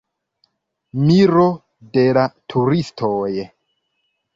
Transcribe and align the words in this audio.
Miro 1.09 1.45
de 1.99 2.09
la 2.21 2.27
turistoj. 2.51 3.35